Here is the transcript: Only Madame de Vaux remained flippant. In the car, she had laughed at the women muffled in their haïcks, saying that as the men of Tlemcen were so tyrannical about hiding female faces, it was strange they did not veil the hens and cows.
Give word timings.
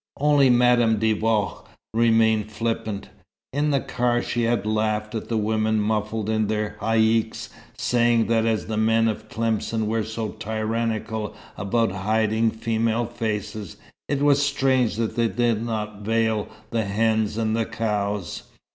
Only 0.17 0.49
Madame 0.49 0.97
de 0.97 1.13
Vaux 1.13 1.63
remained 1.93 2.51
flippant. 2.51 3.09
In 3.53 3.69
the 3.69 3.79
car, 3.81 4.19
she 4.23 4.45
had 4.45 4.65
laughed 4.65 5.13
at 5.13 5.29
the 5.29 5.37
women 5.37 5.79
muffled 5.79 6.27
in 6.27 6.47
their 6.47 6.75
haïcks, 6.81 7.49
saying 7.77 8.25
that 8.25 8.43
as 8.47 8.65
the 8.65 8.77
men 8.77 9.07
of 9.07 9.29
Tlemcen 9.29 9.85
were 9.85 10.03
so 10.03 10.29
tyrannical 10.29 11.35
about 11.55 11.91
hiding 11.91 12.49
female 12.49 13.05
faces, 13.05 13.77
it 14.09 14.23
was 14.23 14.41
strange 14.43 14.95
they 14.97 15.27
did 15.27 15.63
not 15.63 16.01
veil 16.01 16.49
the 16.71 16.83
hens 16.85 17.37
and 17.37 17.55
cows. 17.71 18.41